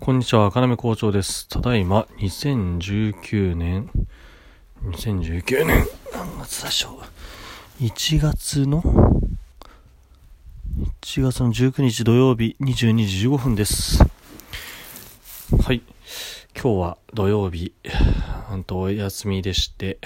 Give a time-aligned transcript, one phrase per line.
[0.00, 1.48] こんにちは、赤目校長です。
[1.48, 3.90] ただいま、2019年、
[4.82, 7.00] 2019年、何月でしょ
[7.80, 7.84] う。
[7.84, 8.82] 1月の、
[11.00, 14.04] 1月の19日土曜日、22時15分です。
[15.64, 15.80] はい。
[16.54, 17.72] 今日は土曜日、
[18.48, 19.98] ほんとお休みでして、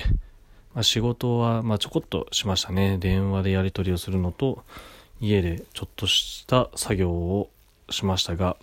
[0.75, 2.99] まあ、仕事は、まあ、ちょこっとしましたね。
[2.99, 4.63] 電話でやり取りをするのと、
[5.21, 7.51] 家でちょっとした作業を
[7.91, 8.57] しましたが、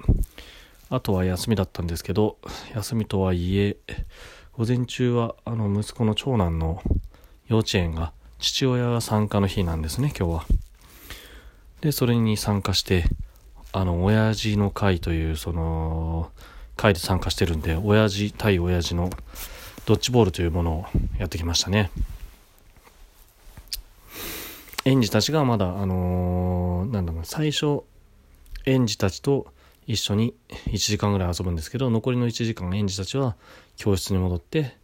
[0.96, 2.38] あとは休みだったんですけど、
[2.74, 3.76] 休みとはいえ、
[4.54, 6.82] 午前中はあの息子の長男の
[7.48, 10.46] 幼稚園が父親が参加の日なんですね、今日は。
[11.82, 13.04] で、それに参加して、
[13.74, 16.32] あの、親父の会という、その、
[16.78, 19.10] 会で参加してるんで、親父対親父の
[19.86, 20.86] ドッジボールというものを
[21.18, 21.92] やってきましたね。
[24.86, 27.82] 園児たちがまだ、あのーなんだろう、最初、
[28.66, 29.48] 園児たちと
[29.88, 30.34] 一緒に
[30.68, 33.36] 1時間ぐらい遊ぶんですけど残りの1時間園児たちは
[33.76, 34.78] 教室に戻って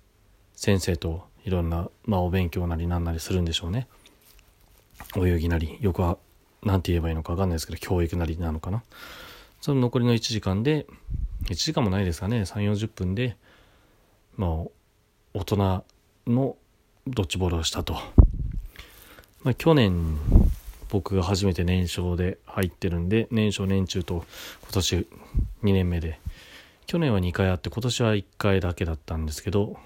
[0.56, 3.88] 先生といろんな、まあ、お勉強なりなんなりするんでしょうね。
[5.18, 6.18] 泳ぎなりよくは
[6.64, 8.84] 何て言えばいいのか分かんないですけど教育なりなのかな。
[9.60, 10.86] その残りの1時間で
[11.46, 12.42] 1時間もないですかね。
[12.42, 13.36] 3 4 0分で
[14.38, 14.50] まあ
[15.34, 15.84] 大人
[16.28, 16.56] の
[17.08, 17.94] ドッジボールをしたと、
[19.44, 20.18] まあ、去年
[20.92, 24.26] 僕が初めて年少で入ってるんで年少年中と
[24.64, 24.96] 今年
[25.64, 26.20] 2年目で。
[26.86, 29.78] 去年は2回あって今年は1回だけだったんですけど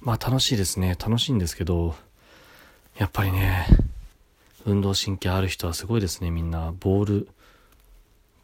[0.00, 0.96] まあ楽しいですね。
[0.98, 1.94] 楽しいんですけど
[2.96, 3.66] やっぱりね
[4.64, 6.30] 運動神経ある人はすごいですね。
[6.30, 7.28] みんなボール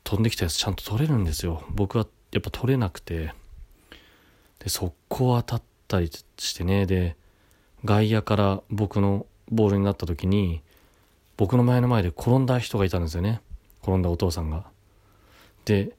[0.04, 1.64] 飛んできたやつちゃんと取れるんですよ。
[1.70, 3.32] 僕はやっぱ取れなくて。
[4.58, 6.84] で速攻当たったりしてね。
[6.84, 7.16] で
[7.86, 10.60] 外野から僕のボールになった時に
[11.40, 13.40] 僕の前の前で転んだ人がいたんですよね。
[13.80, 14.66] 転んだお父さんが。
[15.64, 15.96] で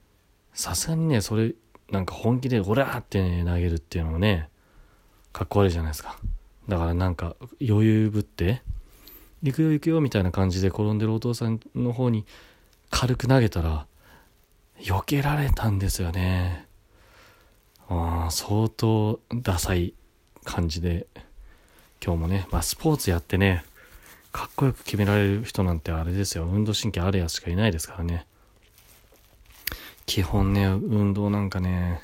[0.53, 1.56] さすがにねそれ
[1.89, 4.50] なんか本気で「オラ!」って、ね、投げるっていうのもね
[5.34, 6.19] かっこ悪いじゃないですか。
[6.69, 8.62] だからなんか余裕ぶって
[9.41, 12.24] 「行くよ行くよ」みたいな感じで転んでるお父さんの方に
[12.91, 13.88] 軽く投げたら
[14.78, 16.68] 避けられたんですよね。
[17.90, 19.96] あ相当ダサい
[20.44, 21.07] 感じで
[22.00, 23.66] 今日もね、まあ、スポーツやってね
[24.31, 26.46] かっこよく決められる人なんてあれですよ。
[26.46, 28.25] 運動神経あるやつしかいないですからね。
[30.06, 32.02] 基本ね運動なんかね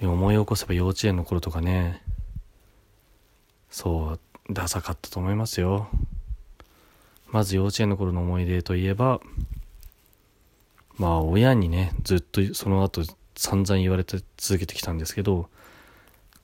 [0.00, 2.02] 思い起こせば幼稚園の頃とかね
[3.70, 5.88] そうダサかったと思いますよ。
[7.28, 9.20] まず幼稚園の頃の思い出といえば
[10.96, 13.02] まあ親にねずっとその後
[13.34, 15.48] 散々言われて続けてきたんですけど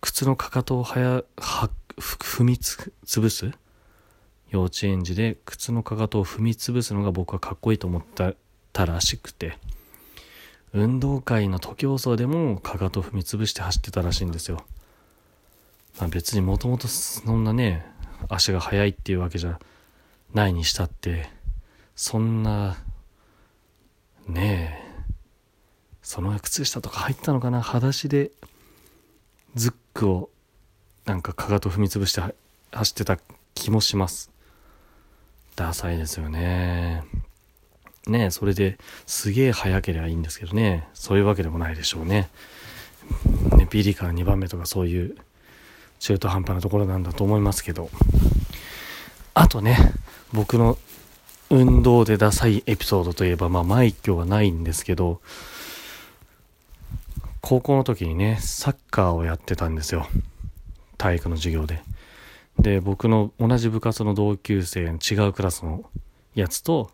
[0.01, 3.53] 靴のかかとをはやは踏みつ潰す
[4.51, 8.35] 幼稚園児で靴のかかとを踏み潰すのが僕はかっこいいと思った
[8.73, 9.59] たらしくて
[10.73, 14.65] 運動会の徒競走でもかかとを踏み潰して走ってたらしいんですよ、
[15.99, 17.87] まあ、別にもともとそんなね
[18.29, 19.59] 足が速いっていうわけじゃ
[20.35, 21.29] ないにしたって
[21.97, 22.77] そんな
[24.27, 24.89] ねえ
[26.03, 28.31] その靴下とか入ったのかな裸足で
[29.55, 30.31] ズックを
[31.05, 32.23] なんかかかと踏み潰して
[32.71, 33.19] 走ってた
[33.55, 34.31] 気もします。
[35.59, 37.03] ダサいですよね。
[38.07, 40.89] ねそれですげえ速ければいいんですけどね。
[40.95, 42.29] そういうわけでもないでしょうね。
[43.57, 45.17] ねビリから2番目とかそういう
[45.99, 47.91] 中途半端なところなんだと思いますけど。
[49.35, 49.77] あとね
[50.33, 50.79] 僕の
[51.51, 55.21] 運動でダサいエピソードといえばまあ枚挙はないんですけど
[57.41, 60.07] 高校の時にねサッカーをやってたんですよ。
[60.99, 61.83] 体育の授業で。
[62.59, 65.89] で僕の同じ部活の同級生の違うクラスの
[66.35, 66.91] やつと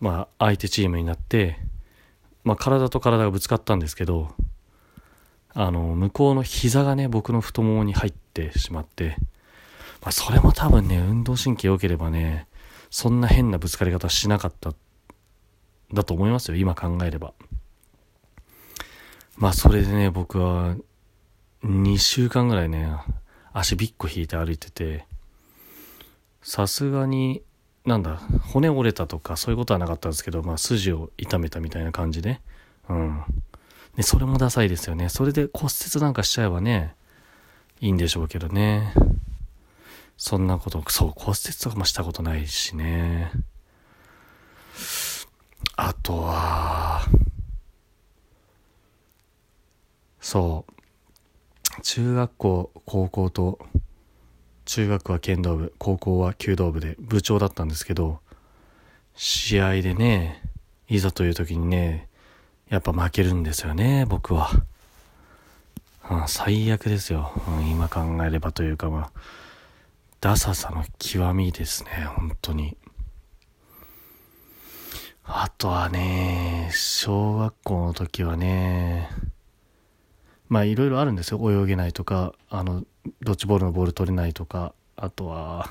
[0.00, 1.58] まあ相手チームになって
[2.44, 4.34] まあ体と体がぶつかったんですけど
[5.54, 9.16] あの向こうの膝がね僕の太ももに入ってしまって、
[10.02, 12.48] まあ、それも多分ね運動神経良ければね
[12.90, 14.72] そんな変なぶつかり方しなかった
[15.92, 17.34] だと思いますよ今考えれば。
[19.36, 20.76] まあそれでね僕は
[21.64, 22.88] 2週間ぐらいね
[23.54, 25.06] 足びっこ引いて歩いてて
[26.42, 27.42] さすがに
[27.86, 28.16] なんだ
[28.52, 32.40] 骨折れたとかそういうことはなかったんですけど、まあ、筋を痛めたみたいな感じで。
[32.88, 33.22] うん。
[33.96, 35.08] でそれもダサいですよね。
[35.08, 36.94] それで骨折なんかしちゃえばね
[37.80, 38.92] いいんでしょうけどね。
[40.16, 43.30] そんなことそう骨折とかもしたことないしね。
[45.76, 47.06] あとは
[50.20, 50.73] そう。
[51.82, 53.58] 中学校高校と
[54.64, 58.20] 中学は剣道部高校は弓道部で部長だったんですけど
[59.14, 60.42] 試合でね
[60.88, 62.08] いざという時にね
[62.68, 64.50] やっぱ負けるんですよね、僕は。
[66.10, 69.20] うん、最悪ですよ、うん、今考えればというかまあ、
[70.20, 72.76] ダサさの極みですね、本当に。
[75.24, 79.08] あとはね、小学校の時はね、
[80.54, 81.40] まあいろいろあるんですよ。
[81.50, 82.84] 泳げないとか、あの、
[83.22, 85.68] ドッジボールのボール取れないとか、あとは、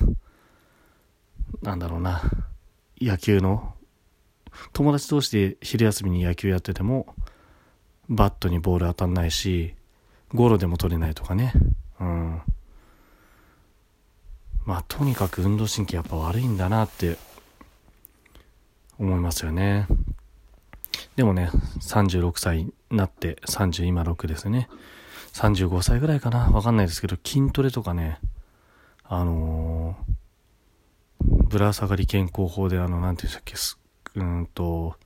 [1.62, 2.20] なんだろうな、
[3.00, 3.72] 野球の、
[4.74, 7.14] 友達同士で昼休みに野球やってても、
[8.10, 9.74] バットにボール当たんないし、
[10.34, 11.54] ゴロでも取れないとかね。
[11.98, 12.42] うん。
[14.66, 17.16] まあとにかく運動神経やっぱ悪いんだなって
[18.98, 19.86] 思いますよね。
[21.16, 21.50] でもね、
[21.80, 24.68] 36歳になって、30今6ですね。
[25.34, 28.18] 35歳ぐらいかなわかんないですけど、筋トレとかね、
[29.04, 33.78] あのー、ぶら下がり健康法で、あの、なんていうんでしたっけ、す、
[34.14, 34.96] うんと、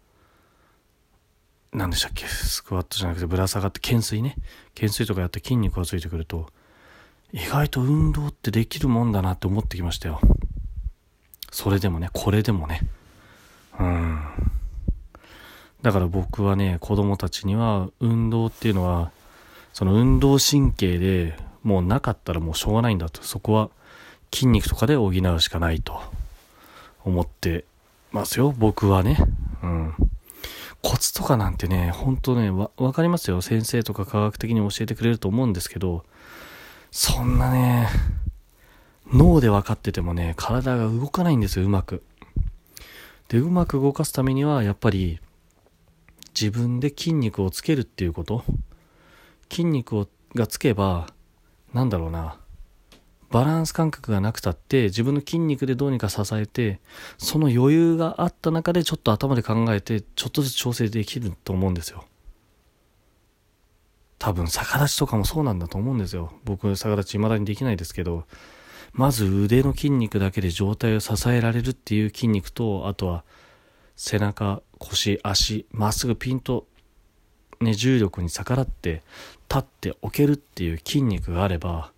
[1.73, 4.37] なんでしたっけ、スクワットじゃなくてぶら下がって懸垂ね。
[4.75, 6.49] 懸垂とかやって筋肉がついてくると、
[7.33, 10.21] 意外と運動ってできるもんだなって思ってきましたよ。
[11.51, 12.81] それでもね、これでもね。
[13.79, 14.38] うん。
[15.83, 19.13] だから僕はね、子供たちには運動っていうのは、
[19.73, 23.23] その運動神経でもうなかったらもうしょうがないんだと。
[23.23, 23.71] そこは
[24.33, 26.01] 筋肉とかで補うしかないと
[27.05, 27.65] 思って
[28.13, 29.19] ますよ、僕はね。
[29.63, 29.95] うん。
[30.83, 33.41] コツとかなんてね、ほんとね、わ、わかりますよ。
[33.41, 36.05] 先生とか科学的に教えてくれると思うんですけど、
[36.91, 37.89] そんなね、
[39.13, 42.03] 脳で分かっててもね、体が動かないんですよ、うまく。
[43.29, 45.21] で、うまく動かすためには、やっぱり、
[46.41, 48.45] 自分で筋肉をつけるっていうこと？
[49.51, 51.07] 筋肉をがつけば、
[51.73, 52.39] なんだろうな。
[53.31, 56.81] バランス感覚がなくたって自分の筋肉でどうにか支えて
[57.19, 62.07] その余裕があった中でちょっと頭で考えてちょっとずつ調整できると思うんですよ
[64.19, 68.25] 多分逆立ちとかもそうなんだと思うんですよ僕逆立ち未だにできないですけど
[68.95, 73.25] まず腕の筋肉だけで上体を支えられるっていう筋肉と、あとは
[73.99, 76.67] 背中、腰、足、まっすぐピンと、
[77.61, 79.03] ね、重力に逆らって
[79.51, 81.91] 立って置けるっていう筋肉があれば、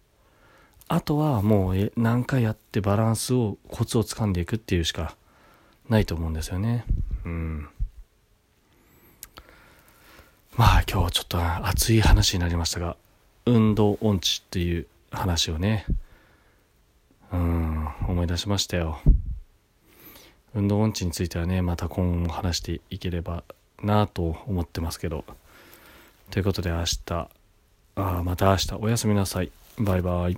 [0.88, 5.14] あとはもう何回やってバランスを、コツをつかんでいくっていうしか
[5.90, 6.86] ないと思うんですよね。
[7.26, 7.68] うん。
[10.56, 12.96] まあ今日はちょっと熱い話になりましたが、
[13.44, 15.84] 運動音痴っていう話をね、
[17.30, 19.00] うん、思い出しましたよ。
[20.54, 23.44] 運動音痴についてはね、また今後話していければ
[23.82, 25.24] なと思ってますけど。
[26.30, 27.28] ということで明日、
[27.96, 29.52] あまた明日おやすみなさい。
[29.78, 30.36] バイバイ。